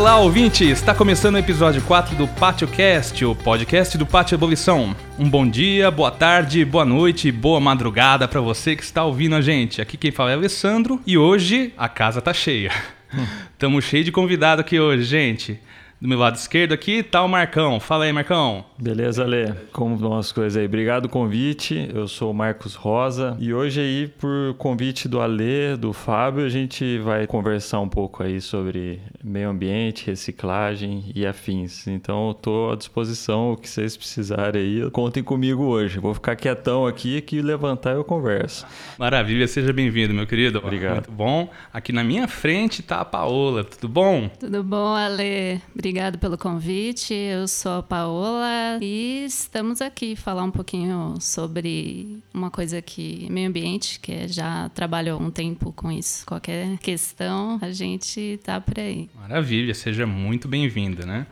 [0.00, 0.78] Olá, ouvintes!
[0.78, 4.96] Está começando o episódio 4 do PátioCast, o podcast do Pátio Evolução.
[5.18, 9.42] Um bom dia, boa tarde, boa noite, boa madrugada para você que está ouvindo a
[9.42, 9.78] gente.
[9.82, 12.72] Aqui quem fala é Alessandro e hoje a casa tá cheia.
[13.52, 15.60] Estamos cheio de convidado aqui hoje, gente.
[16.00, 17.78] Do meu lado esquerdo aqui tá o Marcão.
[17.78, 18.64] Fala aí, Marcão.
[18.78, 19.52] Beleza, Lê?
[19.70, 20.64] Como vão as coisas aí?
[20.64, 21.90] Obrigado pelo convite.
[21.94, 26.48] Eu sou o Marcos Rosa e hoje aí, por convite do Alê, do Fábio, a
[26.48, 31.86] gente vai conversar um pouco aí sobre meio ambiente, reciclagem e afins.
[31.86, 35.98] Então, eu tô à disposição, o que vocês precisarem aí, contem comigo hoje.
[35.98, 38.66] Vou ficar quietão aqui, que levantar eu converso.
[38.98, 40.60] Maravilha, seja bem-vindo, meu querido.
[40.60, 40.94] Obrigado.
[40.94, 41.50] Muito bom.
[41.70, 43.64] Aqui na minha frente tá a Paola.
[43.64, 44.30] Tudo bom?
[44.40, 45.60] Tudo bom, Ale?
[45.74, 45.89] Obrigado
[46.20, 47.12] pelo convite.
[47.12, 53.48] Eu sou a Paola e estamos aqui falar um pouquinho sobre uma coisa que meio
[53.48, 56.24] ambiente, que é, já trabalho há um tempo com isso.
[56.24, 59.10] Qualquer questão, a gente tá por aí.
[59.18, 61.26] Maravilha, seja muito bem-vinda, né?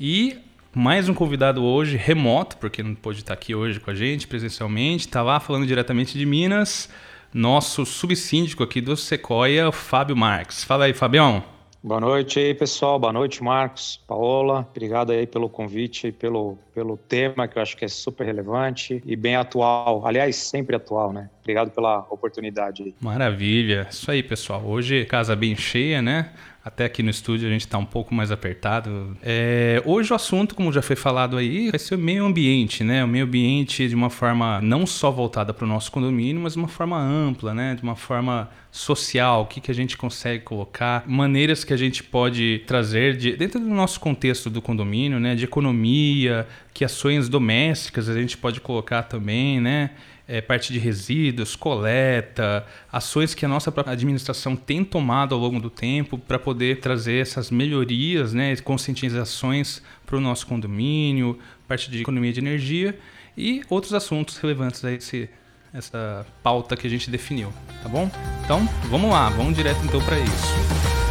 [0.00, 0.36] E
[0.74, 5.06] mais um convidado hoje, remoto, porque não pôde estar aqui hoje com a gente presencialmente,
[5.06, 6.88] está lá falando diretamente de Minas,
[7.32, 10.64] nosso subsíndico aqui do Sequoia, Fábio Marques.
[10.64, 11.51] Fala aí, Fabião.
[11.84, 12.96] Boa noite aí, pessoal.
[12.96, 14.64] Boa noite, Marcos, Paola.
[14.70, 19.02] Obrigado aí pelo convite e pelo, pelo tema, que eu acho que é super relevante
[19.04, 20.06] e bem atual.
[20.06, 21.28] Aliás, sempre atual, né?
[21.40, 22.94] Obrigado pela oportunidade aí.
[23.00, 23.88] Maravilha.
[23.90, 24.62] Isso aí, pessoal.
[24.64, 26.30] Hoje, casa bem cheia, né?
[26.64, 29.16] Até aqui no estúdio a gente está um pouco mais apertado.
[29.20, 33.04] É, hoje o assunto, como já foi falado aí, vai ser o meio ambiente, né?
[33.04, 36.60] O meio ambiente de uma forma não só voltada para o nosso condomínio, mas de
[36.60, 37.74] uma forma ampla, né?
[37.74, 42.02] De uma forma social, o que, que a gente consegue colocar, maneiras que a gente
[42.02, 45.34] pode trazer de, dentro do nosso contexto do condomínio, né?
[45.34, 49.90] De economia, que ações domésticas a gente pode colocar também, né?
[50.32, 55.60] É, parte de resíduos, coleta, ações que a nossa própria administração tem tomado ao longo
[55.60, 61.38] do tempo para poder trazer essas melhorias, né, conscientizações para o nosso condomínio,
[61.68, 62.98] parte de economia de energia
[63.36, 65.28] e outros assuntos relevantes a esse,
[65.70, 68.10] essa pauta que a gente definiu, tá bom?
[68.42, 71.01] Então, vamos lá, vamos direto então para isso.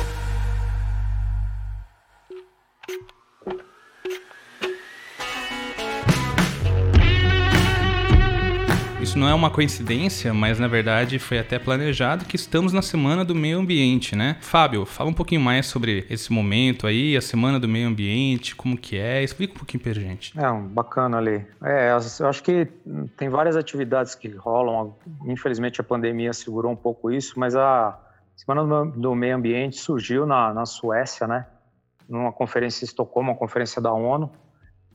[9.31, 13.59] É uma coincidência, mas na verdade foi até planejado que estamos na Semana do Meio
[13.59, 14.37] Ambiente, né?
[14.41, 18.77] Fábio, fala um pouquinho mais sobre esse momento aí, a Semana do Meio Ambiente, como
[18.77, 20.37] que é, explica um pouquinho pra gente.
[20.37, 21.45] É, bacana ali.
[21.63, 22.67] É, eu acho que
[23.15, 24.93] tem várias atividades que rolam,
[25.25, 27.97] infelizmente a pandemia segurou um pouco isso, mas a
[28.35, 31.45] Semana do Meio Ambiente surgiu na, na Suécia, né?
[32.09, 34.29] Numa conferência em Estocolmo, uma conferência da ONU,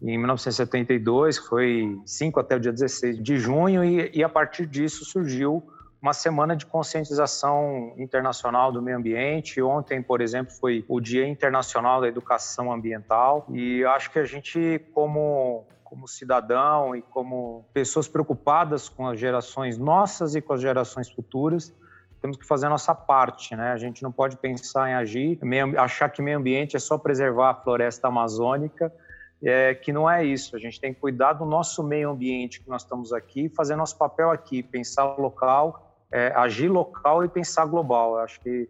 [0.02, 5.04] em 1972, foi 5 até o dia 16 de junho, e, e, a partir disso
[5.04, 5.62] surgiu
[6.00, 9.60] uma semana de conscientização internacional do meio ambiente.
[9.62, 14.80] Ontem, por exemplo, foi o Dia Internacional da Educação Ambiental, e acho que a gente,
[14.92, 21.08] como como cidadão e como pessoas preocupadas com as gerações nossas e com as gerações
[21.08, 21.72] futuras,
[22.20, 23.70] temos que fazer a nossa parte, né?
[23.70, 25.38] A gente não pode pensar em agir,
[25.78, 28.92] achar que meio ambiente é só preservar a floresta amazônica
[29.42, 30.56] é, que não é isso.
[30.56, 33.96] A gente tem que cuidar do nosso meio ambiente que nós estamos aqui, fazer nosso
[33.96, 38.14] papel aqui, pensar local, é, agir local e pensar global.
[38.14, 38.68] Eu acho que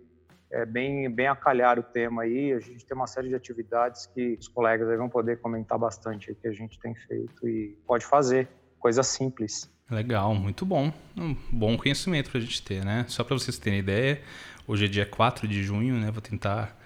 [0.50, 2.53] é bem, bem a calhar o tema aí.
[2.53, 6.49] A gente tem uma série de atividades que os colegas vão poder comentar bastante que
[6.49, 8.48] a gente tem feito e pode fazer,
[8.78, 9.71] coisa simples.
[9.91, 10.93] Legal, muito bom.
[11.16, 13.04] Um bom conhecimento para a gente ter, né?
[13.09, 14.21] Só para vocês terem ideia,
[14.66, 16.10] hoje é dia 4 de junho, né?
[16.10, 16.77] Vou tentar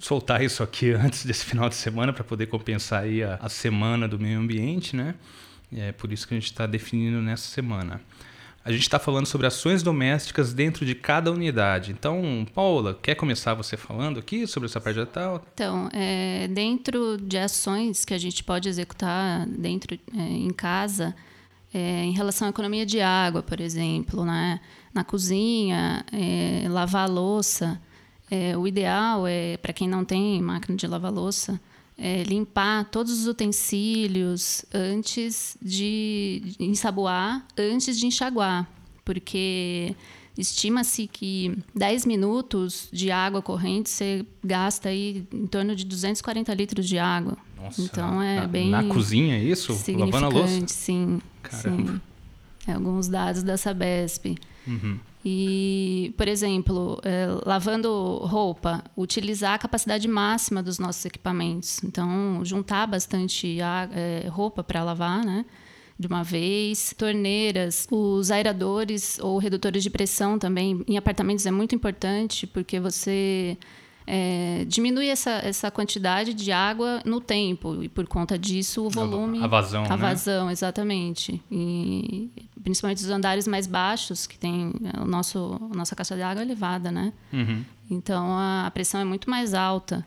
[0.00, 4.08] soltar isso aqui antes desse final de semana para poder compensar aí a, a, semana
[4.08, 5.14] do meio ambiente, né?
[5.72, 8.00] É por isso que a gente está definindo nessa semana.
[8.64, 11.92] A gente está falando sobre ações domésticas dentro de cada unidade.
[11.92, 15.46] Então, Paula, quer começar você falando aqui sobre essa parte tal?
[15.54, 21.14] Então, é, dentro de ações que a gente pode executar dentro é, em casa,
[21.72, 24.60] é, em relação à economia de água, por exemplo, né?
[24.92, 27.80] na cozinha, é, lavar louça,
[28.30, 31.60] é, o ideal é, para quem não tem máquina de lavar louça,
[31.98, 38.66] é limpar todos os utensílios antes de ensaboar, antes de enxaguar,
[39.04, 39.94] porque
[40.38, 46.88] estima-se que 10 minutos de água corrente você gasta aí em torno de 240 litros
[46.88, 47.36] de água.
[47.62, 50.66] Nossa, então é na, bem na cozinha é isso, lavando a louça.
[50.68, 51.92] Sim, Caramba.
[51.92, 52.00] sim.
[52.66, 54.38] É, alguns dados da Sabesp.
[54.66, 54.98] Uhum.
[55.24, 57.90] E, por exemplo, é, lavando
[58.22, 61.82] roupa, utilizar a capacidade máxima dos nossos equipamentos.
[61.84, 65.44] Então, juntar bastante a, é, roupa para lavar, né?
[65.98, 66.94] De uma vez.
[66.96, 73.58] Torneiras, os aeradores ou redutores de pressão também em apartamentos é muito importante, porque você
[74.06, 79.42] é, diminui essa, essa quantidade de água no tempo e por conta disso o volume
[79.42, 79.96] a vazão a né?
[79.96, 82.30] vazão exatamente e
[82.62, 86.44] principalmente os andares mais baixos que tem o nosso a nossa caixa de água é
[86.44, 87.64] elevada né uhum.
[87.90, 90.04] então a, a pressão é muito mais alta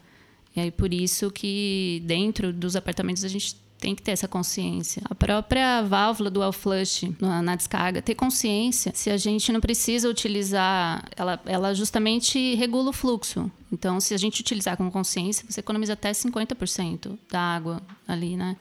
[0.56, 5.02] e aí por isso que dentro dos apartamentos a gente tem que ter essa consciência.
[5.10, 9.60] A própria válvula do well flush na, na, descarga, ter consciência se a gente não
[9.60, 13.52] precisa utilizar, ela, ela justamente regula o fluxo.
[13.70, 18.56] Então, se a gente utilizar com consciência, você economiza até 50% da água ali, né?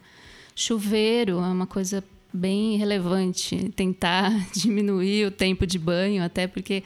[0.56, 2.02] Chuveiro é uma coisa
[2.32, 6.82] bem relevante, tentar diminuir o tempo de banho, até porque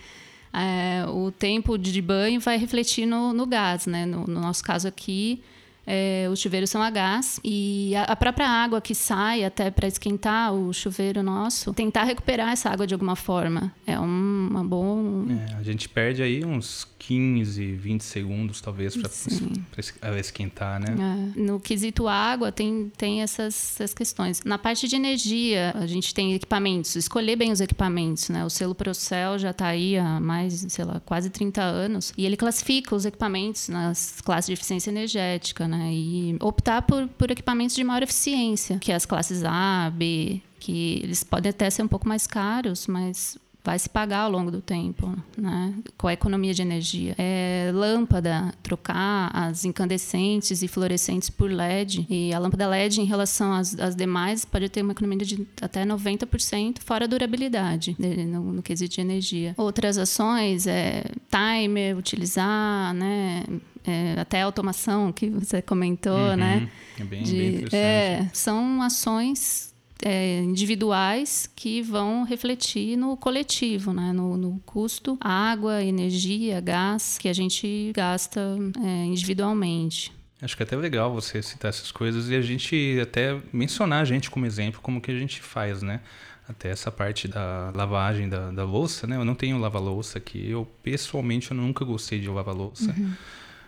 [0.56, 4.06] é, o tempo de banho vai refletir no, no gás, né?
[4.06, 5.42] No, no nosso caso aqui,
[5.86, 9.86] é, os chuveiros são a gás e a, a própria água que sai até para
[9.86, 13.72] esquentar o chuveiro nosso, tentar recuperar essa água de alguma forma.
[13.86, 15.26] É um, uma boa.
[15.32, 21.32] É, a gente perde aí uns 15, 20 segundos, talvez, para esquentar, né?
[21.36, 21.40] É.
[21.40, 24.42] No quesito água, tem, tem essas, essas questões.
[24.42, 28.44] Na parte de energia, a gente tem equipamentos, escolher bem os equipamentos, né?
[28.44, 32.36] O selo Procel já está aí há mais, sei lá, quase 30 anos, e ele
[32.36, 35.75] classifica os equipamentos nas classes de eficiência energética, né?
[35.90, 41.00] E optar por, por equipamentos de maior eficiência, que é as classes A, B, que
[41.02, 44.60] eles podem até ser um pouco mais caros, mas vai se pagar ao longo do
[44.60, 45.74] tempo, né?
[45.98, 47.16] com a economia de energia.
[47.18, 52.06] É, lâmpada, trocar as incandescentes e fluorescentes por LED.
[52.08, 55.84] E a lâmpada LED, em relação às, às demais, pode ter uma economia de até
[55.84, 59.52] 90%, fora a durabilidade no, no quesito de energia.
[59.56, 63.42] Outras ações é timer, utilizar, né?
[63.84, 66.36] É, até automação que você comentou, uhum.
[66.36, 66.68] né?
[67.00, 67.68] É bem, de, bem.
[67.72, 69.74] É, são ações
[70.04, 74.12] é, individuais que vão refletir no coletivo, né?
[74.12, 78.40] no, no, custo água, energia, gás que a gente gasta
[78.84, 80.12] é, individualmente.
[80.40, 84.04] Acho que é até legal você citar essas coisas e a gente até mencionar a
[84.04, 86.00] gente como exemplo, como que a gente faz, né?
[86.46, 89.16] Até essa parte da lavagem da, da louça, né?
[89.16, 90.48] Eu não tenho lava-louça aqui.
[90.48, 92.94] Eu, pessoalmente, eu nunca gostei de lavar louça.
[92.96, 93.12] Uhum.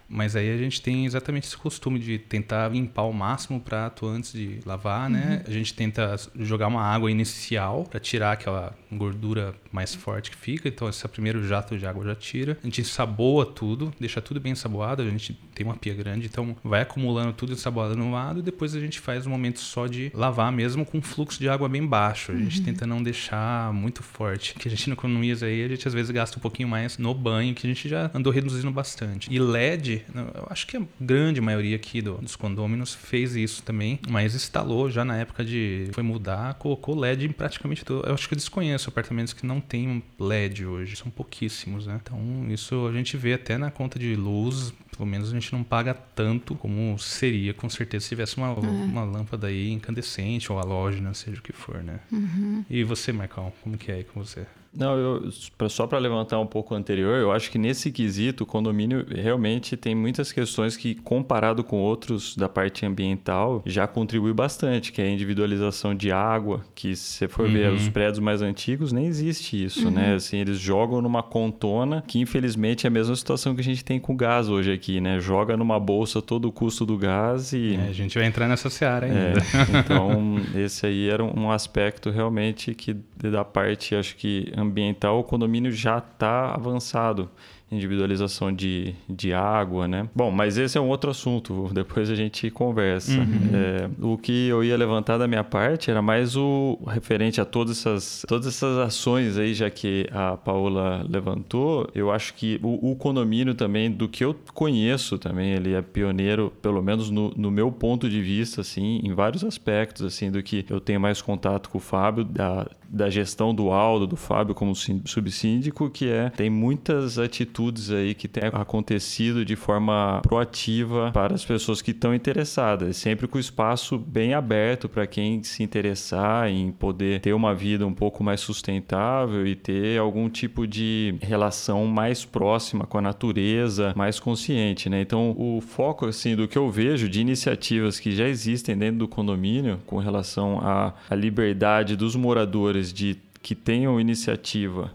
[0.09, 4.07] Mas aí a gente tem exatamente esse costume de tentar limpar o máximo o prato
[4.07, 5.43] antes de lavar, né?
[5.45, 5.51] uhum.
[5.51, 10.69] A gente tenta jogar uma água inicial para tirar aquela gordura mais forte que fica.
[10.69, 12.59] Então, esse primeiro jato de água já tira.
[12.63, 15.03] A gente saboa tudo, deixa tudo bem saboado.
[15.03, 18.75] A gente tem uma pia grande, então vai acumulando tudo ensaboado no lado e depois
[18.75, 21.85] a gente faz um momento só de lavar mesmo com um fluxo de água bem
[21.85, 22.33] baixo.
[22.33, 22.65] A gente uhum.
[22.65, 26.11] tenta não deixar muito forte, que a gente não economiza aí, a gente às vezes
[26.11, 29.33] gasta um pouquinho mais no banho, que a gente já andou reduzindo bastante.
[29.33, 33.99] E LED eu acho que a grande maioria aqui do, dos condôminos fez isso também,
[34.09, 38.07] mas instalou já na época de foi mudar, colocou LED em praticamente todo.
[38.07, 42.01] Eu acho que eu desconheço apartamentos que não tem LED hoje, são pouquíssimos, né?
[42.03, 45.63] Então isso a gente vê até na conta de luz, pelo menos a gente não
[45.63, 48.51] paga tanto como seria com certeza se tivesse uma, é.
[48.53, 52.01] uma lâmpada aí incandescente ou halógena, seja o que for, né?
[52.11, 52.65] Uhum.
[52.69, 54.45] E você, Marcão, como que é aí com você?
[54.79, 55.31] Não, eu,
[55.69, 59.77] só para levantar um pouco o anterior, eu acho que nesse quesito o condomínio realmente
[59.77, 65.07] tem muitas questões que, comparado com outros da parte ambiental, já contribui bastante, que é
[65.07, 67.53] a individualização de água, que se você for uhum.
[67.53, 70.03] ver os prédios mais antigos, nem existe isso, né?
[70.03, 70.09] uhum.
[70.11, 70.15] né?
[70.15, 73.99] Assim, eles jogam numa contona, que infelizmente é a mesma situação que a gente tem
[73.99, 75.21] com o gás hoje aqui, né?
[75.21, 77.77] Joga numa bolsa todo o custo do gás e...
[77.77, 79.19] É, a gente vai entrar nessa seara ainda.
[79.19, 79.35] É,
[79.79, 85.71] então, esse aí era um aspecto realmente que da parte, acho que ambiental, o condomínio
[85.71, 87.31] já está avançado
[87.71, 90.09] individualização de, de água, né?
[90.15, 93.13] Bom, mas esse é um outro assunto, depois a gente conversa.
[93.13, 93.51] Uhum.
[93.53, 97.79] É, o que eu ia levantar da minha parte era mais o referente a todas
[97.79, 102.97] essas, todas essas ações aí, já que a Paola levantou, eu acho que o, o
[102.97, 107.71] condomínio também, do que eu conheço também, ele é pioneiro, pelo menos no, no meu
[107.71, 111.79] ponto de vista, assim, em vários aspectos, assim, do que eu tenho mais contato com
[111.79, 117.19] o Fábio, da, da gestão do Aldo, do Fábio como subsíndico, que é, tem muitas
[117.19, 123.27] atitudes aí que têm acontecido de forma proativa para as pessoas que estão interessadas, sempre
[123.27, 127.93] com o espaço bem aberto para quem se interessar em poder ter uma vida um
[127.93, 134.19] pouco mais sustentável e ter algum tipo de relação mais próxima com a natureza, mais
[134.19, 135.01] consciente, né?
[135.01, 139.09] Então, o foco assim do que eu vejo de iniciativas que já existem dentro do
[139.09, 144.93] condomínio com relação à liberdade dos moradores de que tenham iniciativa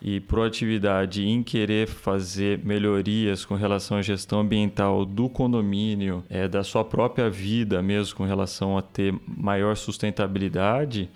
[0.00, 6.62] e proatividade em querer fazer melhorias com relação à gestão ambiental do condomínio, é, da
[6.62, 11.08] sua própria vida mesmo com relação a ter maior sustentabilidade,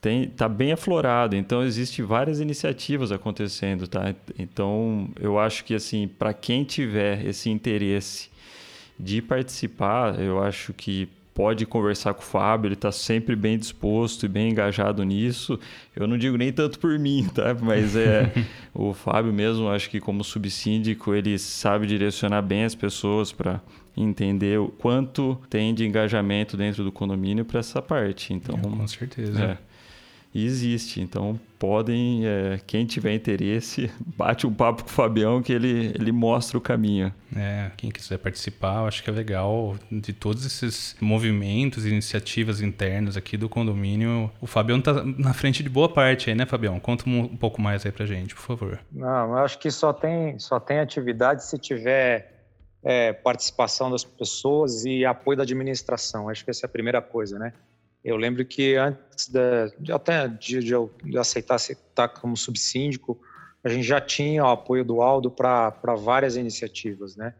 [0.00, 4.14] tem tá bem aflorado, então existe várias iniciativas acontecendo, tá?
[4.38, 8.30] Então eu acho que assim, para quem tiver esse interesse
[8.98, 11.08] de participar, eu acho que
[11.40, 15.58] pode conversar com o Fábio, ele está sempre bem disposto e bem engajado nisso.
[15.96, 17.56] Eu não digo nem tanto por mim, tá?
[17.58, 18.30] Mas é
[18.74, 23.58] o Fábio mesmo, acho que como subsíndico, ele sabe direcionar bem as pessoas para
[23.96, 28.34] entender o quanto tem de engajamento dentro do condomínio para essa parte.
[28.34, 29.42] Então, é, com certeza.
[29.42, 29.69] É
[30.32, 31.00] e existe.
[31.00, 36.12] Então, podem, é, quem tiver interesse, bate um papo com o Fabião que ele, ele
[36.12, 37.12] mostra o caminho.
[37.36, 43.16] É, quem quiser participar, eu acho que é legal de todos esses movimentos, iniciativas internas
[43.16, 44.30] aqui do condomínio.
[44.40, 46.78] O Fabião está na frente de boa parte aí, né, Fabião?
[46.80, 48.80] Conta um, um pouco mais aí pra gente, por favor.
[48.90, 52.40] Não, eu acho que só tem, só tem atividade se tiver
[52.82, 56.28] é, participação das pessoas e apoio da administração.
[56.28, 57.52] Acho que essa é a primeira coisa, né?
[58.04, 63.20] Eu lembro que antes de, até de, de, eu aceitar estar como subsíndico,
[63.62, 67.34] a gente já tinha o apoio do Aldo para várias iniciativas, né?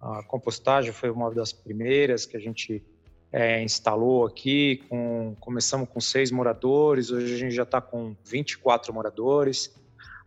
[0.00, 2.84] A compostagem foi uma das primeiras que a gente
[3.32, 4.84] é, instalou aqui.
[4.88, 9.74] Com, começamos com seis moradores, hoje a gente já está com 24 moradores.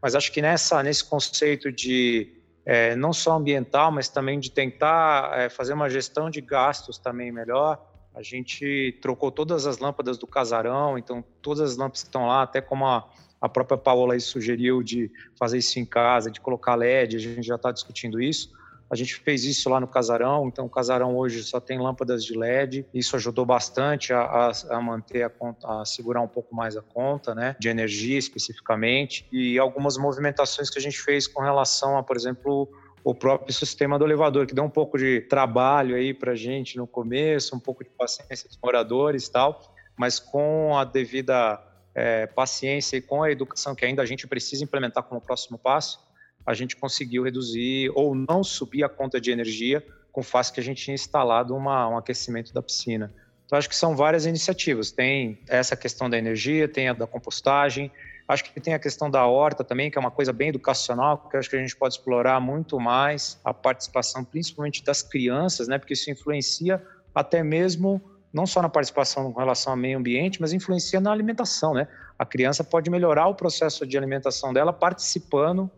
[0.01, 2.32] Mas acho que nessa, nesse conceito de
[2.65, 7.32] é, não só ambiental, mas também de tentar é, fazer uma gestão de gastos também
[7.32, 7.80] melhor,
[8.16, 12.44] a gente trocou todas as lâmpadas do casarão, então todas as lâmpadas que estão lá,
[12.44, 13.08] até como a,
[13.42, 17.56] a própria Paola sugeriu de fazer isso em casa, de colocar LED, a gente já
[17.56, 18.54] está discutindo isso.
[18.90, 22.38] A gente fez isso lá no casarão, então o casarão hoje só tem lâmpadas de
[22.38, 22.86] LED.
[22.94, 26.84] Isso ajudou bastante a, a, a manter a conta, a segurar um pouco mais a
[26.84, 29.28] conta, né, de energia especificamente.
[29.32, 32.70] E algumas movimentações que a gente fez com relação a, por exemplo,
[33.06, 36.76] o próprio sistema do elevador, que deu um pouco de trabalho aí para a gente
[36.76, 39.62] no começo, um pouco de paciência dos moradores e tal,
[39.96, 41.62] mas com a devida
[41.94, 46.00] é, paciência e com a educação que ainda a gente precisa implementar como próximo passo,
[46.44, 50.60] a gente conseguiu reduzir ou não subir a conta de energia com o fato que
[50.60, 53.14] a gente tinha instalado uma, um aquecimento da piscina.
[53.46, 54.90] Então, acho que são várias iniciativas.
[54.90, 57.92] Tem essa questão da energia, tem a da compostagem,
[58.27, 61.38] Acho que tem a questão da horta também, que é uma coisa bem educacional, que
[61.38, 65.77] acho que a gente pode explorar muito mais a participação, principalmente das crianças, né?
[65.77, 68.01] Porque isso influencia até mesmo
[68.34, 71.88] não só na participação com relação ao meio ambiente, mas influencia na alimentação, né?
[72.17, 75.70] A criança pode melhorar o processo de alimentação dela participando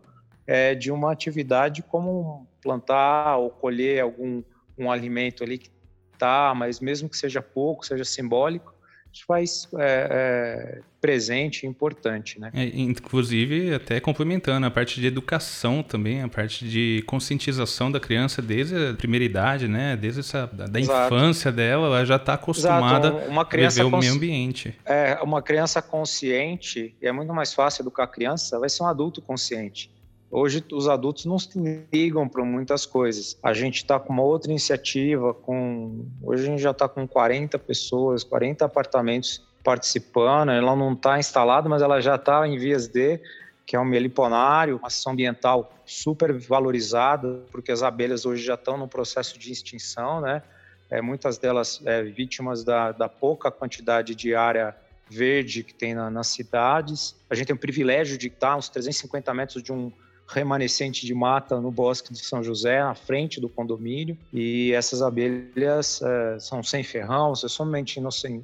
[0.46, 4.42] é, de uma atividade como plantar ou colher algum
[4.76, 5.70] um alimento ali que
[6.16, 8.72] tá, mas mesmo que seja pouco, seja simbólico,
[9.12, 12.50] isso faz é, é, presente importante, né?
[12.54, 18.42] É, inclusive, até complementando a parte de educação também, a parte de conscientização da criança
[18.42, 19.96] desde a primeira idade, né?
[19.96, 24.12] Desde essa, da infância dela, ela já está acostumada uma criança a viver o meio
[24.12, 24.74] ambiente.
[24.84, 28.86] É, uma criança consciente, e é muito mais fácil educar a criança, vai ser um
[28.86, 29.90] adulto consciente.
[30.30, 31.58] Hoje os adultos não se
[31.92, 33.38] ligam para muitas coisas.
[33.42, 37.58] A gente está com uma outra iniciativa, com hoje a gente já está com 40
[37.58, 40.50] pessoas, 40 apartamentos participando.
[40.50, 43.18] Ela não está instalada, mas ela já está em vias de
[43.64, 48.78] que é um meliponário, uma ação ambiental super valorizada, porque as abelhas hoje já estão
[48.78, 50.42] no processo de extinção, né?
[50.90, 54.74] É, muitas delas é, vítimas da, da pouca quantidade de área
[55.10, 57.14] verde que tem na, nas cidades.
[57.28, 59.92] A gente tem o privilégio de estar uns 350 metros de um
[60.28, 64.16] remanescente de mata no bosque de São José, à frente do condomínio.
[64.32, 67.98] E essas abelhas é, são sem ferrão, são somente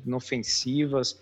[0.04, 1.20] inofensivas,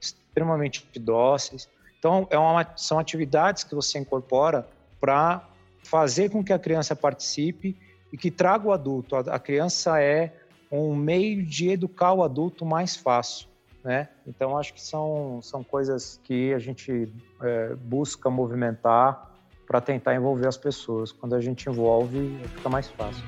[0.00, 1.68] extremamente dóceis.
[1.98, 4.66] Então, é uma, são atividades que você incorpora
[5.00, 5.48] para
[5.84, 7.76] fazer com que a criança participe
[8.12, 9.14] e que traga o adulto.
[9.14, 10.32] A, a criança é
[10.72, 13.48] um meio de educar o adulto mais fácil.
[13.84, 14.08] Né?
[14.26, 19.29] Então, acho que são, são coisas que a gente é, busca movimentar
[19.70, 21.12] para tentar envolver as pessoas.
[21.12, 23.22] Quando a gente envolve, fica mais fácil.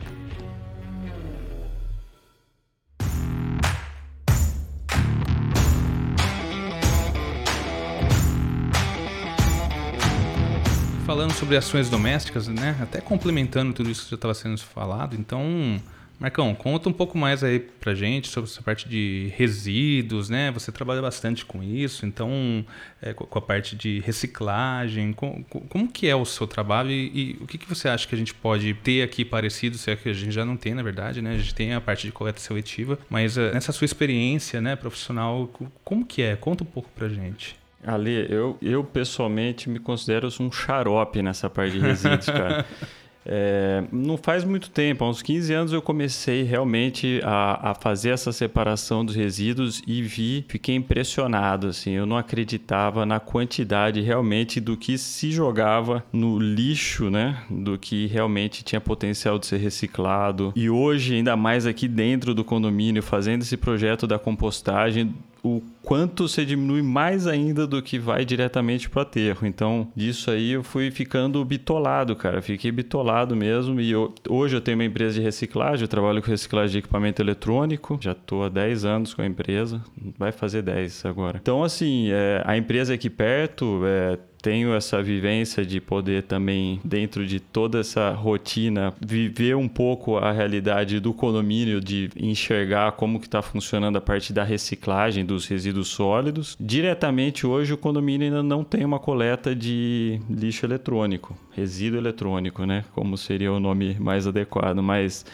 [11.07, 12.77] Falando sobre ações domésticas, né?
[12.83, 15.81] Até complementando tudo isso que já estava sendo falado, então
[16.23, 20.52] Marcão, conta um pouco mais aí pra gente sobre essa parte de resíduos, né?
[20.52, 22.64] Você trabalha bastante com isso, então,
[23.02, 27.11] é, com a parte de reciclagem, com, com, como que é o seu trabalho e,
[27.12, 29.97] e, o que, que você acha que a gente pode ter aqui parecido, se é
[29.97, 31.35] que a gente já não tem, na verdade, né?
[31.35, 35.50] A gente tem a parte de coleta seletiva, mas uh, nessa sua experiência, né, profissional,
[35.83, 36.37] como que é?
[36.37, 37.57] Conta um pouco pra gente.
[37.85, 42.64] Ali, eu, eu pessoalmente me considero um xarope nessa parte de resíduos, cara.
[43.25, 48.11] É, não faz muito tempo, há uns 15 anos eu comecei realmente a, a, fazer
[48.11, 54.61] essa separação dos resíduos e vi, fiquei impressionado, assim, eu não acreditava na quantidade realmente
[54.61, 60.52] do que se jogava no lixo, né, do que realmente tinha potencial de ser reciclado.
[60.57, 66.29] E hoje, ainda mais aqui dentro do condomínio, fazendo esse projeto da compostagem, o quanto
[66.29, 69.47] você diminui mais ainda do que vai diretamente para o aterro.
[69.47, 72.41] Então, disso aí eu fui ficando bitolado, cara.
[72.41, 73.81] Fiquei bitolado mesmo.
[73.81, 77.21] E eu, hoje eu tenho uma empresa de reciclagem, eu trabalho com reciclagem de equipamento
[77.21, 77.99] eletrônico.
[78.01, 79.83] Já estou há 10 anos com a empresa,
[80.17, 81.39] vai fazer 10 agora.
[81.43, 87.25] Então, assim, é, a empresa aqui perto é, tenho essa vivência de poder também, dentro
[87.25, 93.27] de toda essa rotina, viver um pouco a realidade do condomínio, de enxergar como que
[93.27, 96.57] está funcionando a parte da reciclagem dos resíduos sólidos.
[96.59, 102.85] Diretamente hoje o condomínio ainda não tem uma coleta de lixo eletrônico, resíduo eletrônico, né?
[102.93, 105.25] Como seria o nome mais adequado, mas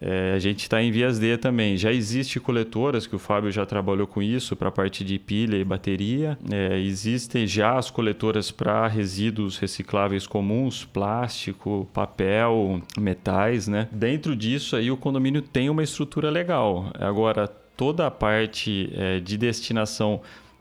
[0.00, 1.76] é, a gente está em vias D também.
[1.76, 5.56] Já existe coletoras, que o Fábio já trabalhou com isso, para a parte de pilha
[5.56, 6.38] e bateria.
[6.50, 13.88] É, existem já as coletoras para resíduos recicláveis comuns, plástico, papel, metais, né?
[13.92, 16.90] Dentro disso aí o condomínio tem uma estrutura legal.
[16.98, 17.46] Agora,
[17.76, 20.20] toda a parte é, de destinação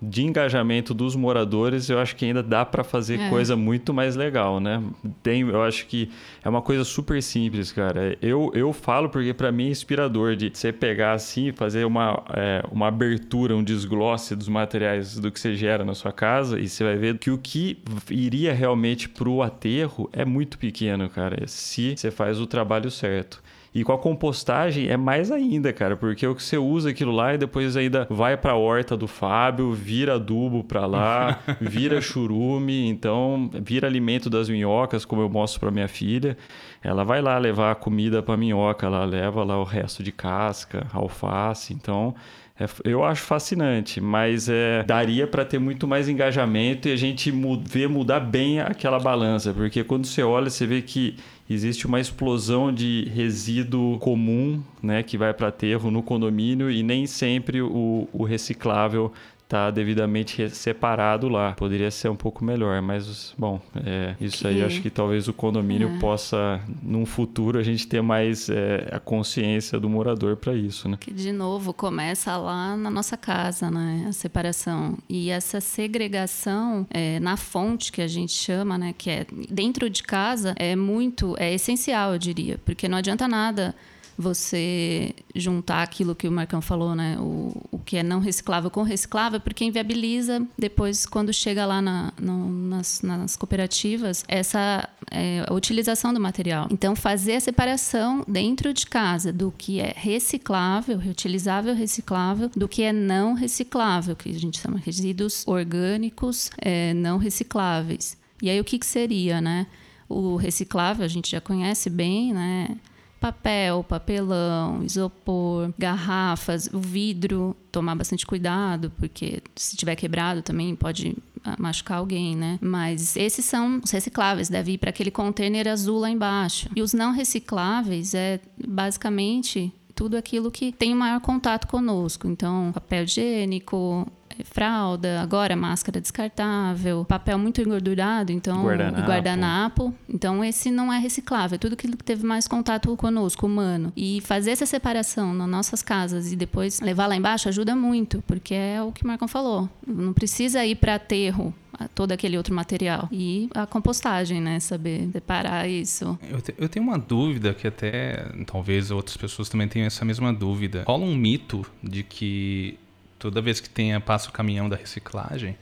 [0.10, 3.30] de engajamento dos moradores, eu acho que ainda dá para fazer é.
[3.30, 4.84] coisa muito mais legal, né?
[5.22, 6.10] Tem, eu acho que
[6.44, 8.18] é uma coisa super simples, cara.
[8.22, 12.64] Eu, eu falo porque para mim é inspirador de você pegar assim, fazer uma, é,
[12.72, 16.84] uma abertura, um desglosse dos materiais do que você gera na sua casa e você
[16.84, 17.78] vai ver que o que
[18.10, 23.42] iria realmente pro aterro é muito pequeno, cara, se você faz o trabalho certo.
[23.74, 27.34] E com a compostagem é mais ainda, cara, porque o que você usa aquilo lá
[27.34, 32.88] e depois ainda vai para a horta do Fábio, vira adubo para lá, vira churume,
[32.88, 36.38] então vira alimento das minhocas, como eu mostro para minha filha.
[36.84, 40.86] Ela vai lá levar a comida para minhoca, ela leva lá o resto de casca,
[40.94, 42.14] alface, então
[42.60, 47.34] é, eu acho fascinante, mas é, daria para ter muito mais engajamento e a gente
[47.64, 51.16] ver mudar bem aquela balança, porque quando você olha, você vê que
[51.50, 57.06] existe uma explosão de resíduo comum, né, que vai para aterro no condomínio e nem
[57.06, 59.12] sempre o, o reciclável
[59.44, 61.54] está devidamente separado lá.
[61.54, 64.48] Poderia ser um pouco melhor, mas, bom, é, isso que...
[64.48, 66.00] aí acho que talvez o condomínio é.
[66.00, 70.98] possa, num futuro, a gente ter mais é, a consciência do morador para isso, né?
[71.00, 74.06] Que, de novo, começa lá na nossa casa, né?
[74.08, 74.98] A separação.
[75.08, 78.94] E essa segregação é, na fonte, que a gente chama, né?
[78.98, 82.60] Que é dentro de casa, é muito, é essencial, eu diria.
[82.66, 83.76] Porque não adianta nada
[84.18, 87.18] você juntar aquilo que o Marcão falou, né?
[87.20, 92.50] O que é não reciclável com reciclável, porque inviabiliza depois, quando chega lá na, no,
[92.70, 96.68] nas, nas, cooperativas, essa é, utilização do material.
[96.72, 102.84] Então, fazer a separação dentro de casa do que é reciclável, reutilizável, reciclável, do que
[102.84, 108.18] é não reciclável, que a gente chama de resíduos orgânicos é, não recicláveis.
[108.42, 109.68] E aí, o que, que seria, né?
[110.10, 112.78] O reciclável a gente já conhece bem, né?
[113.24, 121.16] Papel, papelão, isopor, garrafas, o vidro, tomar bastante cuidado, porque se tiver quebrado também pode
[121.42, 122.60] ah, machucar alguém, né?
[122.62, 126.68] Mas esses são os recicláveis, deve ir para aquele container azul lá embaixo.
[126.76, 132.28] E os não recicláveis é basicamente tudo aquilo que tem o maior contato conosco.
[132.28, 134.06] Então, papel higiênico,
[134.44, 139.08] fralda, agora máscara descartável, papel muito engordurado, então guardanapo.
[139.08, 139.94] guardanapo.
[140.10, 143.92] Então esse não é reciclável, é tudo aquilo que teve mais contato conosco, humano.
[143.96, 148.54] E fazer essa separação nas nossas casas e depois levar lá embaixo ajuda muito, porque
[148.54, 149.70] é o que o Marcão falou.
[149.86, 151.54] Não precisa ir para aterro
[151.94, 153.08] todo aquele outro material.
[153.12, 154.60] E a compostagem, né?
[154.60, 156.18] Saber separar isso.
[156.30, 160.34] Eu, te, eu tenho uma dúvida que até talvez outras pessoas também tenham essa mesma
[160.34, 160.84] dúvida.
[160.88, 162.78] Rola um mito de que
[163.24, 165.58] toda vez que tenha, passa o caminhão da reciclagem,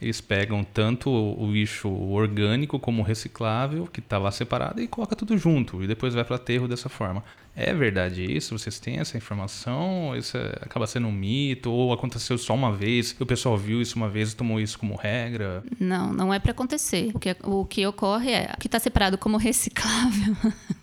[0.00, 5.16] eles pegam tanto o lixo orgânico como o reciclável, que está lá separado, e coloca
[5.16, 7.24] tudo junto, e depois vai para aterro dessa forma.
[7.56, 8.58] É verdade isso?
[8.58, 10.14] Vocês têm essa informação?
[10.14, 11.70] Isso é, acaba sendo um mito?
[11.70, 13.16] Ou aconteceu só uma vez?
[13.18, 15.64] O pessoal viu isso uma vez e tomou isso como regra?
[15.80, 17.10] Não, não é para acontecer.
[17.14, 20.36] O que, o que ocorre é o que está separado como reciclável.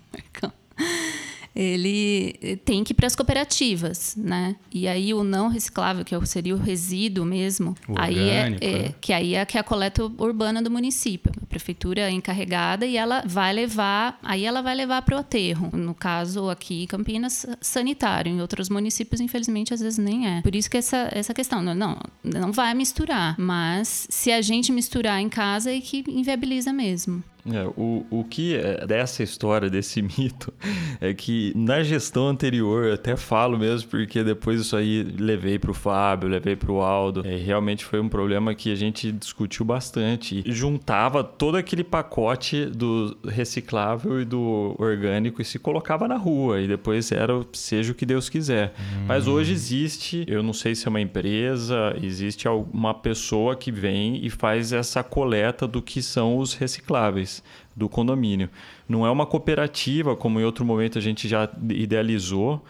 [1.56, 4.56] ele eh, tem que ir para as cooperativas, né?
[4.72, 8.68] E aí o não reciclável, que é seria o resíduo mesmo, o aí orgânico, é,
[8.68, 8.96] é, né?
[9.00, 11.32] que aí é que é a coleta urbana do município.
[11.42, 15.70] A prefeitura é encarregada e ela vai levar, aí ela vai levar para o aterro.
[15.76, 18.32] No caso aqui em Campinas, sanitário.
[18.32, 20.42] Em outros municípios, infelizmente, às vezes nem é.
[20.42, 23.36] Por isso que essa, essa questão, não, não, não vai misturar.
[23.38, 27.24] Mas se a gente misturar em casa, é que inviabiliza mesmo.
[27.52, 30.54] É, o, o que é dessa história, desse mito,
[31.02, 35.74] é que na gestão anterior, até falo mesmo, porque depois isso aí levei para o
[35.74, 40.42] Fábio, levei para o Aldo, é, realmente foi um problema que a gente discutiu bastante.
[40.46, 46.62] E juntava todo aquele pacote do reciclável e do orgânico e se colocava na rua,
[46.62, 48.74] e depois era seja o que Deus quiser.
[48.80, 49.06] Hum.
[49.08, 54.26] Mas hoje existe, eu não sei se é uma empresa, existe uma pessoa que vem
[54.26, 57.33] e faz essa coleta do que são os recicláveis
[57.76, 58.50] do condomínio.
[58.88, 62.64] Não é uma cooperativa, como em outro momento a gente já idealizou,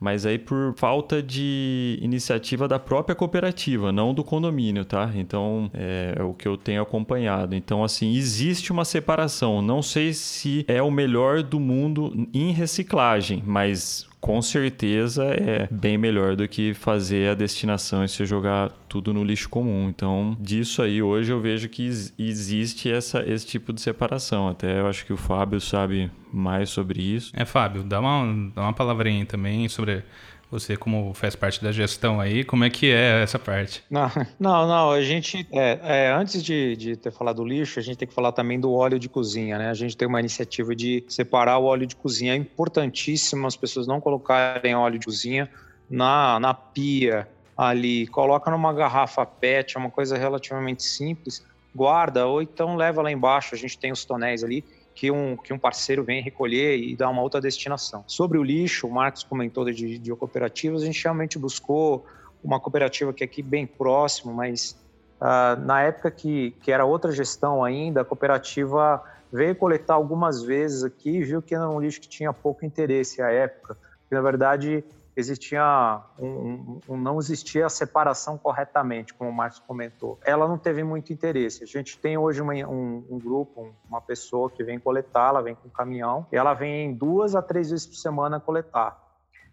[0.00, 5.12] mas aí por falta de iniciativa da própria cooperativa, não do condomínio, tá?
[5.14, 7.54] Então é, é, o que eu tenho acompanhado.
[7.54, 9.60] Então, assim, existe uma separação.
[9.60, 15.96] Não sei se é o melhor do mundo em reciclagem, mas com certeza é bem
[15.96, 19.88] melhor do que fazer a destinação e se jogar tudo no lixo comum.
[19.88, 21.86] Então, disso aí, hoje eu vejo que
[22.18, 24.48] existe essa, esse tipo de separação.
[24.48, 27.32] Até eu acho que o Fábio sabe mais sobre isso.
[27.34, 30.02] É, Fábio, dá uma, dá uma palavrinha também sobre
[30.50, 33.84] você, como faz parte da gestão aí, como é que é essa parte?
[33.88, 37.82] Não, não, não a gente, é, é, antes de, de ter falado do lixo, a
[37.82, 39.70] gente tem que falar também do óleo de cozinha, né?
[39.70, 42.32] A gente tem uma iniciativa de separar o óleo de cozinha.
[42.32, 45.48] É importantíssimo as pessoas não colocarem óleo de cozinha
[45.88, 52.40] na, na pia ali, coloca numa garrafa PET, é uma coisa relativamente simples, guarda, ou
[52.40, 56.04] então leva lá embaixo, a gente tem os tonéis ali, que um, que um parceiro
[56.04, 58.04] vem recolher e dar uma outra destinação.
[58.06, 62.04] Sobre o lixo, o Marcos comentou de, de cooperativas, a gente realmente buscou
[62.42, 64.76] uma cooperativa que é aqui bem próximo, mas
[65.20, 70.82] uh, na época que, que era outra gestão ainda, a cooperativa veio coletar algumas vezes
[70.82, 73.76] aqui e viu que era um lixo que tinha pouco interesse à época.
[74.10, 74.84] Na verdade,
[75.16, 80.18] existia um, um, não existia a separação corretamente, como o Marcos comentou.
[80.24, 81.62] Ela não teve muito interesse.
[81.64, 85.54] A gente tem hoje uma, um, um, grupo, uma pessoa que vem coletar, ela vem
[85.54, 88.98] com um caminhão, e ela vem duas a três vezes por semana coletar.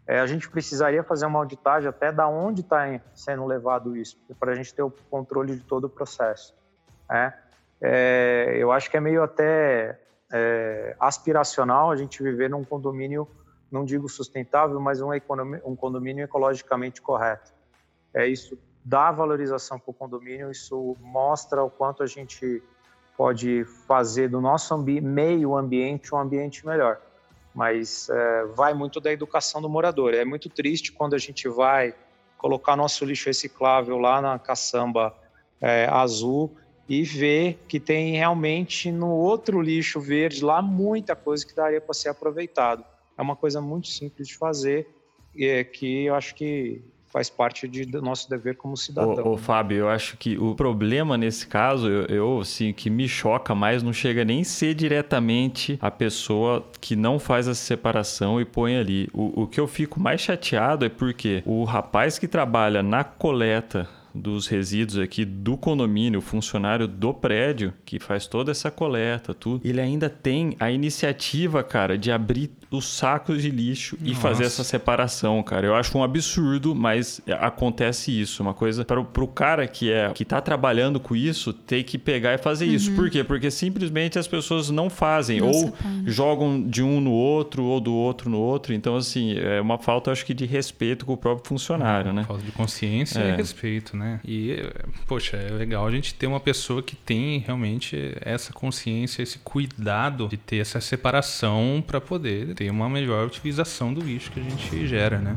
[0.07, 4.53] É, a gente precisaria fazer uma auditagem até da onde está sendo levado isso, para
[4.53, 6.55] a gente ter o controle de todo o processo.
[7.11, 7.33] É,
[7.81, 9.99] é, eu acho que é meio até
[10.31, 13.27] é, aspiracional a gente viver num condomínio
[13.71, 15.09] não digo sustentável, mas um,
[15.65, 17.53] um condomínio ecologicamente correto.
[18.13, 22.63] É isso dá valorização para o condomínio, isso mostra o quanto a gente
[23.17, 26.97] pode fazer do nosso ambi meio ambiente um ambiente melhor.
[27.53, 30.13] Mas é, vai muito da educação do morador.
[30.13, 31.93] É muito triste quando a gente vai
[32.37, 35.13] colocar nosso lixo reciclável lá na caçamba
[35.59, 36.55] é, azul
[36.87, 41.93] e ver que tem realmente no outro lixo verde lá muita coisa que daria para
[41.93, 42.85] ser aproveitado
[43.17, 44.87] é uma coisa muito simples de fazer
[45.35, 46.81] e é que eu acho que
[47.17, 49.25] faz parte de, do nosso dever como cidadão.
[49.25, 53.55] Ô, Fábio, eu acho que o problema nesse caso, eu, eu assim, que me choca
[53.55, 58.75] mais, não chega nem ser diretamente a pessoa que não faz essa separação e põe
[58.75, 59.09] ali.
[59.13, 63.87] O, o que eu fico mais chateado é porque o rapaz que trabalha na coleta
[64.17, 69.67] dos resíduos aqui do condomínio, o funcionário do prédio que faz toda essa coleta, tudo,
[69.67, 74.11] ele ainda tem a iniciativa, cara, de abrir os sacos de lixo Nossa.
[74.11, 75.67] e fazer essa separação, cara.
[75.67, 78.43] Eu acho um absurdo, mas acontece isso.
[78.43, 82.33] Uma coisa para o cara que é que tá trabalhando com isso ter que pegar
[82.33, 82.73] e fazer uhum.
[82.73, 82.93] isso.
[82.93, 83.23] Por quê?
[83.23, 85.89] Porque simplesmente as pessoas não fazem não ou separa.
[86.05, 88.73] jogam de um no outro ou do outro no outro.
[88.73, 92.23] Então assim, é uma falta acho que de respeito com o próprio funcionário, é, né?
[92.23, 93.33] Falta de consciência é.
[93.33, 94.06] e respeito, né?
[94.25, 94.57] E
[95.05, 100.27] poxa, é legal a gente ter uma pessoa que tem realmente essa consciência, esse cuidado
[100.27, 104.87] de ter essa separação para poder ter uma melhor utilização do lixo que a gente
[104.87, 105.35] gera, né?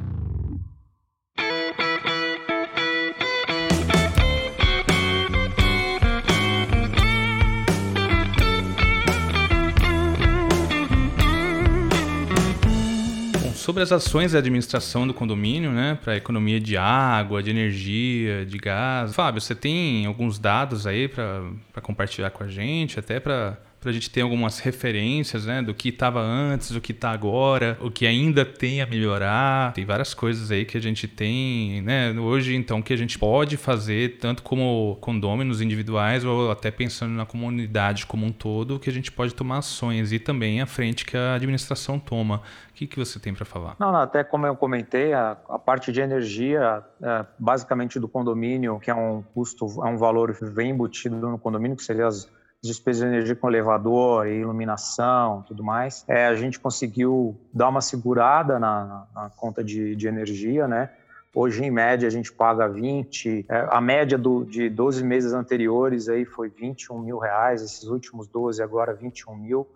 [13.71, 18.59] Sobre as ações da administração do condomínio, né, para economia de água, de energia, de
[18.59, 19.15] gás.
[19.15, 23.93] Fábio, você tem alguns dados aí para compartilhar com a gente, até para para a
[23.93, 28.07] gente ter algumas referências, né, do que estava antes, do que está agora, o que
[28.07, 29.73] ainda tem a melhorar.
[29.73, 33.57] Tem várias coisas aí que a gente tem, né, hoje então que a gente pode
[33.57, 38.93] fazer tanto como condôminos individuais ou até pensando na comunidade como um todo, que a
[38.93, 42.43] gente pode tomar ações e também a frente que a administração toma.
[42.71, 43.77] O que, que você tem para falar?
[43.79, 48.79] Não, não, até como eu comentei, a, a parte de energia, é, basicamente do condomínio,
[48.79, 52.29] que é um custo, é um valor bem embutido no condomínio, que seria as
[52.63, 57.81] despesas de energia com elevador e iluminação tudo mais, é, a gente conseguiu dar uma
[57.81, 60.91] segurada na, na conta de, de, energia, né?
[61.33, 63.47] Hoje, em média, a gente paga 20.
[63.49, 68.27] É, a média do, de 12 meses anteriores aí foi 21 mil reais, esses últimos
[68.27, 69.67] 12 agora 21 mil.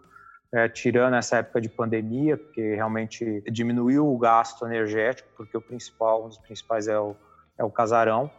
[0.52, 6.24] É, tirando essa época de pandemia, porque realmente diminuiu o gasto energético, porque o principal,
[6.24, 7.16] um dos principais é o,
[7.58, 8.30] é o casarão.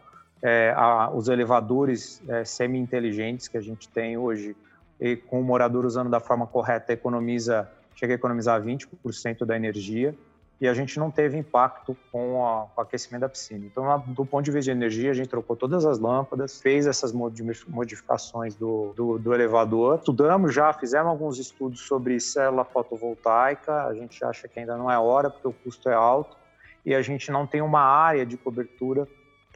[0.42, 4.56] É, a, os elevadores é, semi-inteligentes que a gente tem hoje,
[5.00, 10.14] e com o morador usando da forma correta, economiza, chega a economizar 20% da energia
[10.60, 13.66] e a gente não teve impacto com, a, com o aquecimento da piscina.
[13.66, 17.12] Então, do ponto de vista de energia, a gente trocou todas as lâmpadas, fez essas
[17.12, 24.24] modificações do, do, do elevador, estudamos já, fizemos alguns estudos sobre célula fotovoltaica, a gente
[24.24, 26.36] acha que ainda não é hora, porque o custo é alto,
[26.86, 29.06] e a gente não tem uma área de cobertura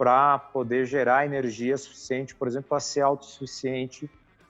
[0.01, 4.09] para poder gerar energia suficiente, por exemplo, para ser autossuficiente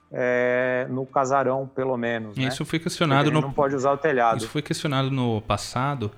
[0.09, 2.37] é, no casarão, pelo menos.
[2.37, 2.45] Né?
[2.45, 3.41] Isso foi questionado no.
[3.41, 4.37] Não pode usar o telhado.
[4.37, 6.09] Isso foi questionado no passado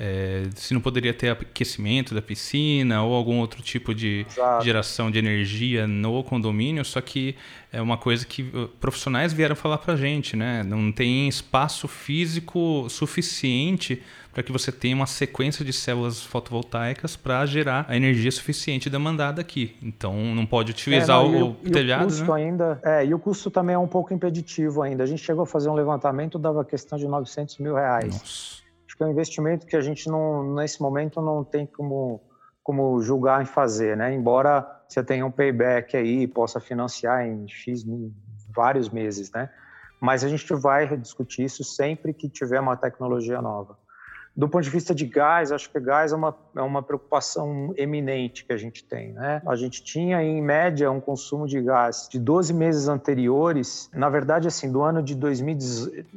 [0.00, 4.64] é, se não poderia ter aquecimento da piscina ou algum outro tipo de Exato.
[4.64, 7.34] geração de energia no condomínio, só que
[7.72, 10.62] é uma coisa que uh, profissionais vieram falar para gente, né?
[10.62, 14.00] Não tem espaço físico suficiente
[14.38, 19.40] para que você tenha uma sequência de células fotovoltaicas para gerar a energia suficiente demandada
[19.40, 19.76] aqui.
[19.82, 22.04] Então não pode utilizar é, não, o, o, telhado.
[22.04, 22.44] o custo né?
[22.44, 25.02] ainda, é, e o custo também é um pouco impeditivo ainda.
[25.02, 28.14] A gente chegou a fazer um levantamento, dava questão de 900 mil reais.
[28.14, 32.20] Nossa que é um investimento que a gente não, nesse momento não tem como,
[32.64, 34.12] como julgar em fazer, né?
[34.12, 37.86] Embora você tenha um payback aí, possa financiar em X
[38.52, 39.48] vários meses, né?
[40.00, 43.78] Mas a gente vai discutir isso sempre que tiver uma tecnologia nova.
[44.36, 48.44] Do ponto de vista de gás, acho que gás é uma, é uma preocupação eminente
[48.44, 49.12] que a gente tem.
[49.12, 49.42] Né?
[49.46, 54.46] A gente tinha, em média, um consumo de gás de 12 meses anteriores, na verdade,
[54.46, 55.58] assim, do ano de 2000,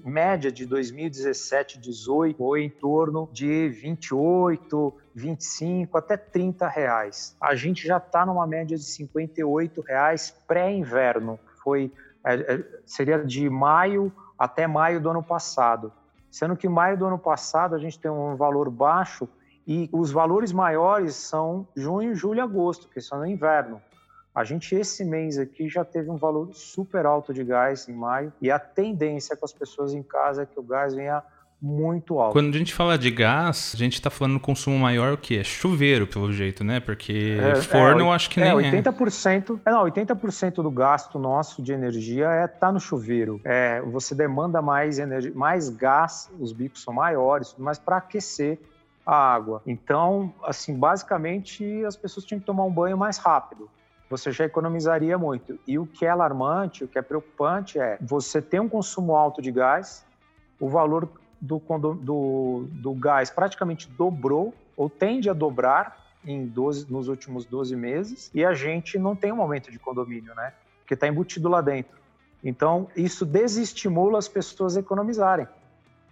[0.05, 7.35] média de 2017, 18, foi em torno de 28, 25 até 30 reais.
[7.41, 11.39] A gente já está numa média de 58 reais pré-inverno.
[11.63, 11.91] Foi
[12.23, 15.91] é, é, seria de maio até maio do ano passado.
[16.31, 19.27] Sendo que maio do ano passado a gente tem um valor baixo
[19.67, 23.81] e os valores maiores são junho, julho e agosto, que são no inverno.
[24.33, 28.31] A gente, esse mês aqui, já teve um valor super alto de gás em maio,
[28.41, 31.21] e a tendência com as pessoas em casa é que o gás venha
[31.61, 32.33] muito alto.
[32.33, 35.35] Quando a gente fala de gás, a gente está falando consumo maior o quê?
[35.35, 36.79] É chuveiro, pelo jeito, né?
[36.79, 39.69] Porque é, forno é, eu acho que é, nem 80%, é.
[39.69, 39.71] é.
[39.71, 43.39] Não, 80% do gasto nosso de energia é tá no chuveiro.
[43.43, 48.59] É, você demanda mais energia, mais gás, os bicos são maiores, mas para aquecer
[49.05, 49.61] a água.
[49.65, 53.69] Então, assim, basicamente as pessoas tinham que tomar um banho mais rápido
[54.09, 55.57] você já economizaria muito.
[55.65, 59.41] E o que é alarmante, o que é preocupante é você ter um consumo alto
[59.41, 60.05] de gás,
[60.59, 61.09] o valor
[61.41, 61.59] do,
[61.95, 68.29] do, do gás praticamente dobrou, ou tende a dobrar em 12, nos últimos 12 meses,
[68.33, 70.53] e a gente não tem um aumento de condomínio, né?
[70.79, 71.99] Porque está embutido lá dentro.
[72.43, 75.47] Então, isso desestimula as pessoas a economizarem.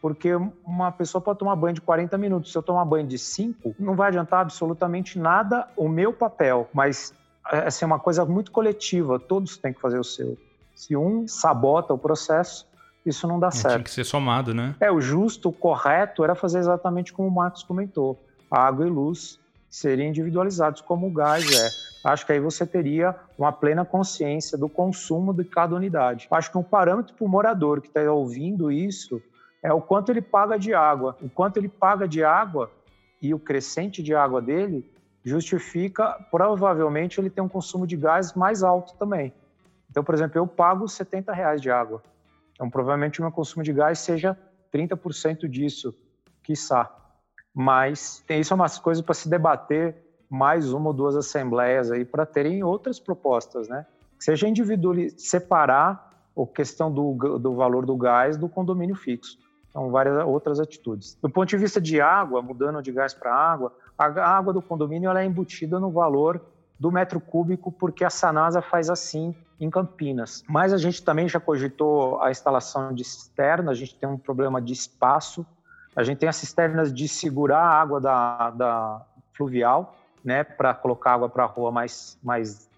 [0.01, 0.31] Porque
[0.65, 2.51] uma pessoa pode tomar banho de 40 minutos.
[2.51, 6.69] Se eu tomar banho de 5, não vai adiantar absolutamente nada o meu papel.
[6.73, 7.13] Mas,
[7.43, 9.19] assim, é uma coisa muito coletiva.
[9.19, 10.37] Todos têm que fazer o seu.
[10.73, 12.65] Se um sabota o processo,
[13.05, 13.73] isso não dá é, certo.
[13.73, 14.75] Tinha que ser somado, né?
[14.79, 18.19] É, o justo, o correto era fazer exatamente como o Marcos comentou.
[18.49, 22.09] água e luz seriam individualizados como o gás é.
[22.09, 26.27] Acho que aí você teria uma plena consciência do consumo de cada unidade.
[26.31, 29.21] Acho que um parâmetro para o morador que está ouvindo isso
[29.61, 31.17] é o quanto ele paga de água.
[31.21, 32.71] O quanto ele paga de água
[33.21, 34.89] e o crescente de água dele
[35.23, 39.33] justifica, provavelmente, ele tem um consumo de gás mais alto também.
[39.89, 42.01] Então, por exemplo, eu pago 70 reais de água.
[42.59, 44.37] Então, provavelmente, o meu consumo de gás seja
[44.73, 45.95] 30% disso,
[46.43, 46.93] quiçá.
[47.55, 49.95] Mas tem isso é umas coisas para se debater
[50.29, 53.85] mais uma ou duas assembleias aí para terem outras propostas, né?
[54.19, 59.39] Seja individualizar, separar a questão do, do valor do gás do condomínio fixo.
[59.69, 61.17] Então, várias outras atitudes.
[61.21, 65.09] Do ponto de vista de água, mudando de gás para água, a água do condomínio
[65.09, 66.41] ela é embutida no valor
[66.79, 70.43] do metro cúbico, porque a Sanasa faz assim em Campinas.
[70.47, 74.61] Mas a gente também já cogitou a instalação de cisterna, a gente tem um problema
[74.61, 75.45] de espaço,
[75.95, 81.13] a gente tem as cisternas de segurar a água da, da fluvial, né, para colocar
[81.13, 82.69] água para a rua mais, mais,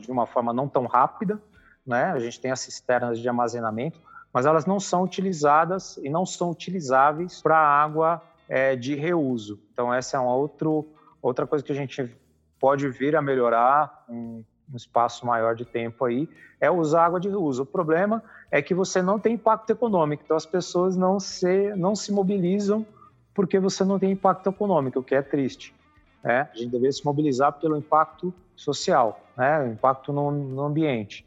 [0.00, 1.40] de uma forma não tão rápida,
[1.86, 4.00] né, a gente tem as cisternas de armazenamento,
[4.32, 9.60] mas elas não são utilizadas e não são utilizáveis para água é, de reuso.
[9.72, 10.86] Então essa é uma outro,
[11.22, 12.14] outra coisa que a gente
[12.58, 16.28] pode vir a melhorar um, um espaço maior de tempo aí,
[16.60, 17.62] é usar água de uso.
[17.62, 21.94] O problema é que você não tem impacto econômico, então as pessoas não se, não
[21.94, 22.86] se mobilizam
[23.34, 25.74] porque você não tem impacto econômico, o que é triste.
[26.22, 26.48] Né?
[26.52, 29.68] A gente deveria se mobilizar pelo impacto social, né?
[29.68, 31.26] impacto no, no ambiente.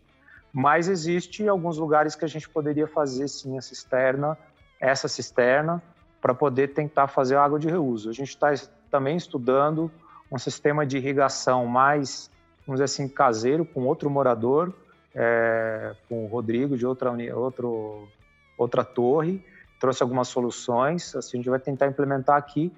[0.51, 4.37] Mas existe alguns lugares que a gente poderia fazer sim a cisterna,
[4.79, 5.83] essa cisterna,
[6.19, 8.09] para poder tentar fazer água de reuso.
[8.09, 8.53] A gente está
[8.89, 9.91] também estudando
[10.31, 12.29] um sistema de irrigação mais,
[12.65, 14.73] vamos dizer assim, caseiro, com outro morador,
[15.15, 18.07] é, com o Rodrigo de outra, outro,
[18.57, 19.43] outra torre,
[19.79, 22.71] trouxe algumas soluções, assim, a gente vai tentar implementar aqui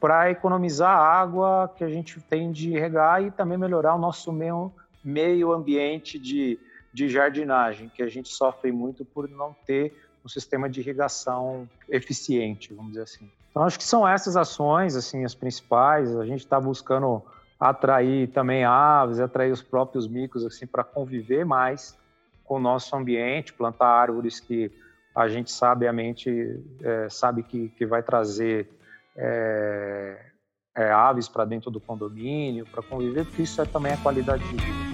[0.00, 4.32] para economizar a água que a gente tem de regar e também melhorar o nosso
[4.32, 6.58] meio, meio ambiente de,
[6.92, 12.74] de jardinagem, que a gente sofre muito por não ter um sistema de irrigação eficiente,
[12.74, 13.30] vamos dizer assim.
[13.56, 16.14] Então, acho que são essas ações, assim, as principais.
[16.14, 17.22] A gente está buscando
[17.58, 21.98] atrair também aves, atrair os próprios micos, assim, para conviver mais
[22.44, 24.70] com o nosso ambiente, plantar árvores que
[25.14, 28.68] a gente sabiamente é, sabe que, que vai trazer
[29.16, 30.20] é,
[30.76, 34.54] é, aves para dentro do condomínio, para conviver, porque isso é também a qualidade de
[34.54, 34.85] vida.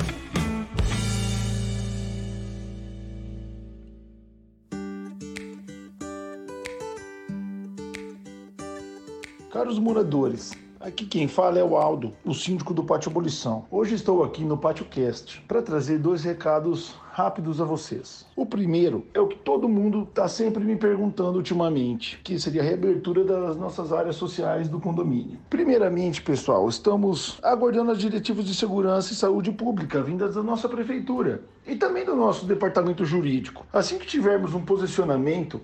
[9.52, 13.66] Caros moradores, aqui quem fala é o Aldo, o síndico do Pátio Abolição.
[13.70, 18.24] Hoje estou aqui no Pátio Cast para trazer dois recados rápidos a vocês.
[18.34, 22.64] O primeiro é o que todo mundo está sempre me perguntando ultimamente, que seria a
[22.64, 25.38] reabertura das nossas áreas sociais do condomínio.
[25.50, 31.42] Primeiramente, pessoal, estamos aguardando as diretivas de segurança e saúde pública vindas da nossa prefeitura
[31.66, 33.66] e também do nosso departamento jurídico.
[33.70, 35.60] Assim que tivermos um posicionamento,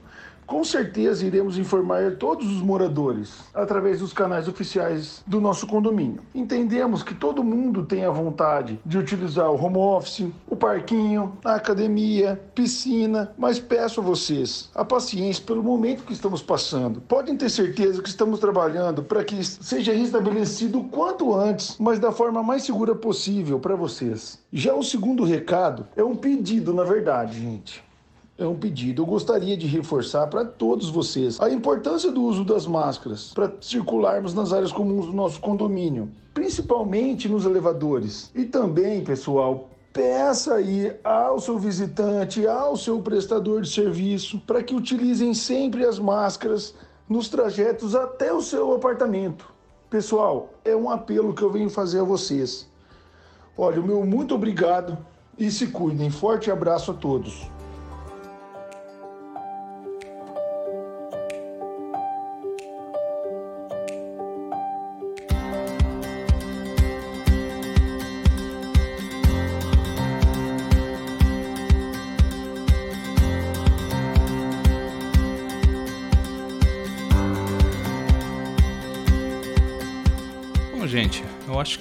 [0.48, 6.22] com certeza iremos informar todos os moradores através dos canais oficiais do nosso condomínio.
[6.34, 11.56] Entendemos que todo mundo tem a vontade de utilizar o home office, o parquinho, a
[11.56, 17.02] academia, piscina, mas peço a vocês a paciência pelo momento que estamos passando.
[17.02, 22.10] Podem ter certeza que estamos trabalhando para que seja restabelecido o quanto antes, mas da
[22.10, 24.38] forma mais segura possível para vocês.
[24.50, 27.86] Já o segundo recado é um pedido, na verdade, gente
[28.38, 29.02] é um pedido.
[29.02, 34.32] Eu gostaria de reforçar para todos vocês a importância do uso das máscaras para circularmos
[34.32, 38.30] nas áreas comuns do nosso condomínio, principalmente nos elevadores.
[38.34, 44.74] E também, pessoal, peça aí ao seu visitante, ao seu prestador de serviço, para que
[44.74, 46.74] utilizem sempre as máscaras
[47.08, 49.52] nos trajetos até o seu apartamento.
[49.90, 52.68] Pessoal, é um apelo que eu venho fazer a vocês.
[53.56, 54.96] Olha, o meu muito obrigado
[55.36, 56.10] e se cuidem.
[56.10, 57.57] Forte abraço a todos.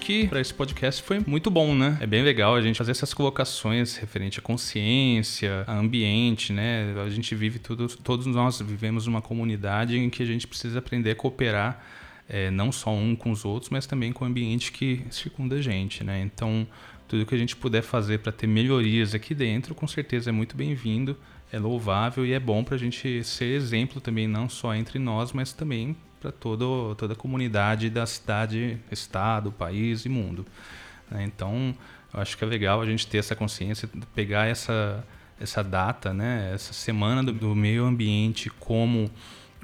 [0.07, 1.97] Que para esse podcast foi muito bom, né?
[1.99, 6.95] É bem legal a gente fazer essas colocações referente à consciência, a ambiente, né?
[7.05, 11.11] A gente vive tudo, todos nós vivemos numa comunidade em que a gente precisa aprender
[11.11, 11.83] a cooperar,
[12.29, 15.61] é, não só um com os outros, mas também com o ambiente que circunda a
[15.61, 16.21] gente, né?
[16.21, 16.65] Então,
[17.05, 20.55] tudo que a gente puder fazer para ter melhorias aqui dentro, com certeza é muito
[20.55, 21.17] bem-vindo,
[21.51, 25.33] é louvável e é bom para a gente ser exemplo também, não só entre nós,
[25.33, 25.97] mas também
[26.31, 30.45] para toda a comunidade da cidade, estado, país e mundo.
[31.09, 31.23] Né?
[31.23, 31.75] Então,
[32.13, 35.03] eu acho que é legal a gente ter essa consciência, pegar essa,
[35.39, 36.51] essa data, né?
[36.53, 39.09] essa semana do, do meio ambiente como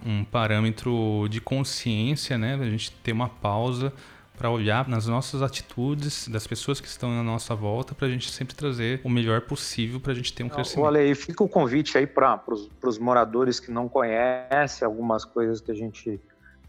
[0.06, 2.56] um parâmetro de consciência, né?
[2.56, 3.93] a gente ter uma pausa
[4.38, 8.32] para olhar nas nossas atitudes das pessoas que estão na nossa volta para a gente
[8.32, 10.86] sempre trazer o melhor possível para a gente ter um crescimento.
[10.86, 12.41] Olha aí, fica o convite aí para
[12.84, 16.19] os moradores que não conhecem algumas coisas que a gente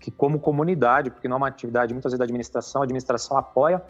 [0.04, 3.82] que como comunidade, porque não é uma atividade muitas vezes da administração, a administração apoia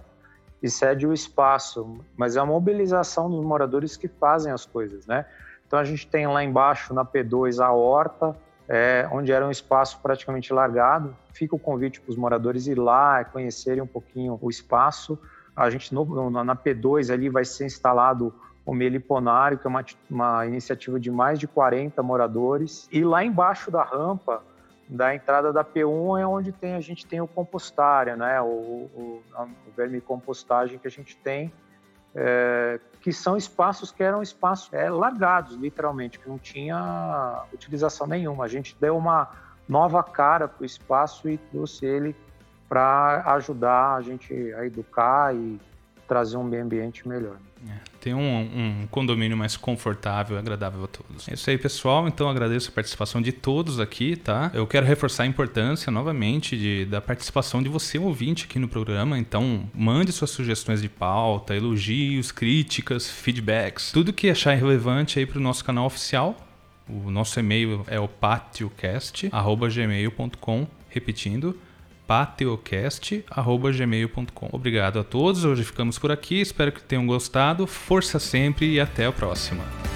[0.63, 5.27] e cede o espaço, mas é a mobilização dos moradores que fazem as coisas, né?
[5.67, 8.37] Então a gente tem lá embaixo na P2 a horta,
[8.69, 11.17] é, onde era um espaço praticamente largado.
[11.33, 15.19] Fica o convite para os moradores ir lá, conhecerem um pouquinho o espaço.
[15.57, 18.33] A gente no, na P2 ali vai ser instalado
[18.65, 22.89] o Meliponário, que é uma, uma iniciativa de mais de 40 moradores.
[22.93, 24.41] E lá embaixo da rampa
[24.89, 28.41] da entrada da P1 é onde tem, a gente tem o compostário, né?
[28.41, 31.53] o, o, o vermicompostagem que a gente tem,
[32.15, 38.45] é, que são espaços que eram espaços é, largados, literalmente, que não tinha utilização nenhuma.
[38.45, 39.31] A gente deu uma
[39.69, 42.15] nova cara para o espaço e trouxe ele
[42.69, 45.61] para ajudar a gente a educar e,
[46.07, 47.39] trazer um meio ambiente melhor.
[48.07, 51.29] É, um, um, condomínio mais confortável e agradável a todos.
[51.29, 52.07] É isso aí, pessoal.
[52.07, 54.51] Então agradeço a participação de todos aqui, tá?
[54.53, 59.19] Eu quero reforçar a importância novamente de, da participação de você, ouvinte, aqui no programa.
[59.19, 65.39] Então, mande suas sugestões de pauta, elogios, críticas, feedbacks, tudo que achar relevante aí para
[65.39, 66.37] o nosso canal oficial.
[66.87, 70.67] O nosso e-mail é o patiocast.gmail.com.
[70.91, 71.59] Repetindo,
[72.07, 74.49] pateocast.gmail.com.
[74.53, 79.05] Obrigado a todos, hoje ficamos por aqui, espero que tenham gostado, força sempre e até
[79.07, 79.94] a próxima.